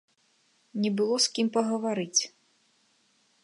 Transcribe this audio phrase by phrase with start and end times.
[0.85, 2.21] Не было з кім пагаварыць!